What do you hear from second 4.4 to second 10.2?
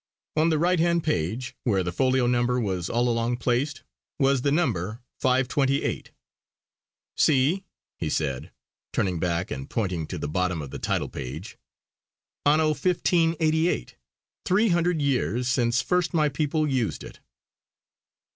the number 528. "See," he said, turning back and pointing to